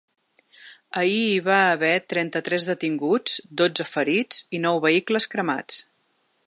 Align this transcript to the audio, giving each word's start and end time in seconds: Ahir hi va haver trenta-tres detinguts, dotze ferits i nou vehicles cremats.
Ahir 1.01 1.17
hi 1.33 1.43
va 1.49 1.57
haver 1.73 1.91
trenta-tres 2.13 2.65
detinguts, 2.71 3.37
dotze 3.63 3.89
ferits 3.93 4.43
i 4.59 4.65
nou 4.65 4.83
vehicles 4.89 5.31
cremats. 5.35 5.81